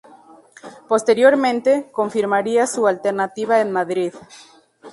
[0.87, 4.13] Posteriormente, confirmaría su alternativa en Madrid.